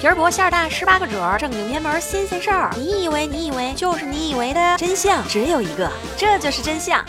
[0.00, 2.70] 皮儿薄馅儿大，十八个褶儿，正经偏门新鲜事儿。
[2.74, 7.04] 你以为你以为就是你以为的真相只有一个，这就是真相。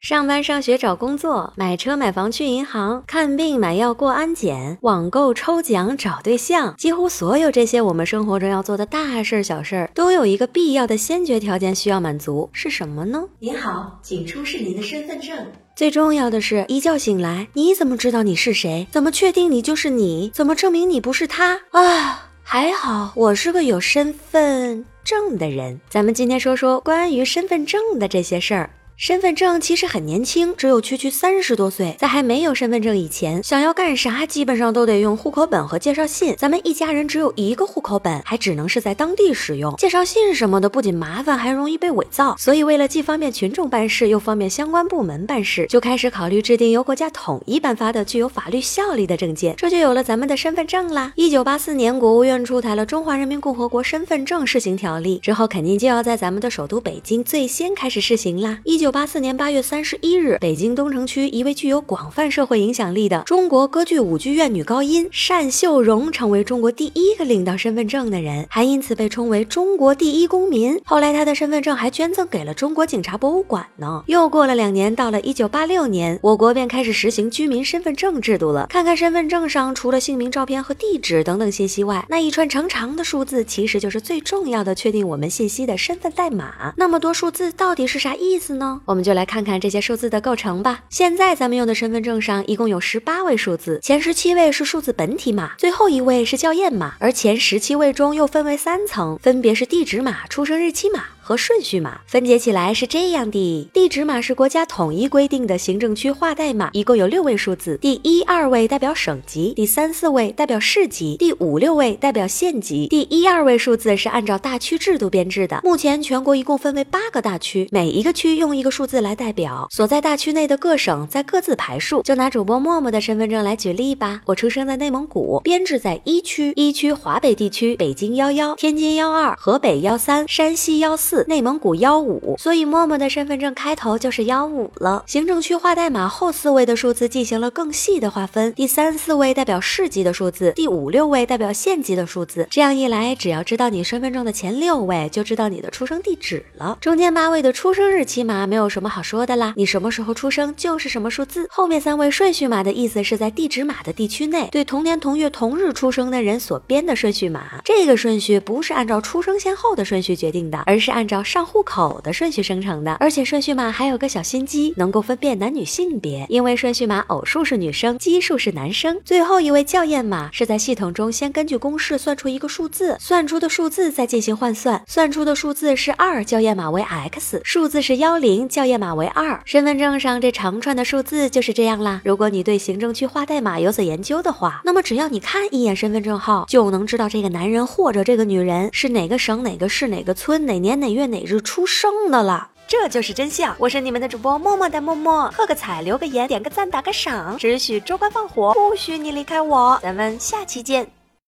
[0.00, 13.24] 上班上学找工作，买车买房去银行，看病买药过安检，网购抽奖找对象，几乎所有这些我们生活中要做的大事儿小事儿，都有一个必要的先决条件需要满足，是什么呢？
[13.40, 15.36] 您好，请出示您的身份证。
[15.74, 18.86] 最重要的是，一觉醒来，你怎么知道你是谁？
[18.92, 20.30] 怎么确定你就是你？
[20.32, 21.62] 怎么证明你不是他？
[21.72, 25.78] 啊，还好我是个有身份证的人。
[25.90, 28.70] 咱们今天说说关于身份证的这些事儿。
[29.00, 31.94] 身份证其实很年轻，只有区区三十多岁。
[32.00, 36.34] 在还没有身份证以前，想要干啥，基本上都得用户口本和介绍信。
[36.36, 39.72] 咱们一家人只有一个户口本，还只能是在当地使用。
[39.76, 42.34] 介绍信什么的不仅麻烦，还容易被伪造。
[42.36, 49.54] 所以为了既方便群众办事，又方便相关部门办事，就开始考虑制定由国家统一颁发的具有法律效力的证件。
[49.56, 51.12] 这就有了咱们的身份证啦。
[51.14, 58.58] 一九八四年，国务院出台了《中华人民共和国身份证试行条例》，之后肯定就要在咱们的首都北京最先开始试行啦。
[58.64, 70.80] 一九九八四年八月三十一日，北京东城区一位具有广泛社会影响力的中国歌剧舞剧院女高音单秀荣成为中国第一个领到身份证的人，还因此被称为中国第一公民。
[70.86, 74.02] 后来，她的身份证还捐赠给了中国警察博物馆呢。
[74.06, 78.68] 又过了两年，到了一九八六年，我国便开始实行居民身份证制度了。
[78.70, 86.72] 看看身份证上，除了姓名、照片和地址等等信息外，那一串长长的数字，其实就是最重要的确定我们信息的身份代码。
[86.78, 88.77] 那么多数字到底是啥意思呢？
[88.84, 90.80] 我们就来看看这些数字的构成吧。
[90.88, 101.04] 现在咱们用的身份证上一共有十八位数字，前十七位是数字本体码，最后一位是校验码，而前十七位中又分为三层，分别是地址码、出生日期码。
[101.28, 112.86] 和顺序码分解起来是这样的：地址码是国家统一规定的行政区划代码，一共有六位数字，第一二位代表省级，第三四位代表市级，第五六位代表县级。
[112.86, 115.60] 第一二位数字是按照大区制度编制的。
[115.62, 119.68] 目前全国一共分为八个大区，每一个区用一个数字来代表。
[119.70, 122.00] 所在大区内的各省在各自排数。
[122.00, 131.17] 就拿主播默默的身份证来举例吧，我出生在内蒙古，编制在一区，一区华北地区，北京幺幺，天津幺二，河北幺三，山西幺四。
[131.26, 135.02] 内蒙古幺五，所以默默的身份证开头就是幺五了。
[135.06, 142.46] 行政区划代码后四位的数字进行了更细的划分，第三四位代表市级的数字，第五六位代表县级的数字。
[142.50, 146.76] 这样一来，只要知道你身份证的前六位，就知道你的出生地址了。
[146.80, 151.48] 中间八位的出生日期码没有什么好说的啦，你什么时候出生就是什么数字。
[151.50, 157.62] 后面三位顺序码的意思是在地址码的地区内，对同年同月同日出生的人所编的顺序码。
[157.64, 169.00] 这个顺序不是按照出生先后的顺序决定的，而是按照上户口的顺序生成的，而且顺序码还有个小心机，能够分辨男女性别，因为顺序码偶数是女生，奇数是男生。
[169.04, 179.40] 最后一位校验码是在系统中先根据公式算出一个数字，算出的数字再进行换算，算出的数字是二，校验码为 x，数字是幺零，校验码为二。
[179.46, 182.02] 身份证上这长串的数字就是这样啦。
[182.04, 191.40] 如果你对行政区划代码有所研究的话，那么只要你看一眼身份证号，就能知道这个男人或者这个女人是哪个省哪个市哪个村哪年哪月月哪日。
[191.40, 193.54] 出生的了，这就是真相。
[193.58, 199.78] 我是你们的主播默默的默默，喝个彩，留个言，点个赞，打个赏，只许州官放火，不许你离开我。
[199.80, 200.97] 咱们下期见。